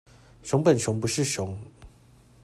[0.41, 1.55] 熊本熊不是熊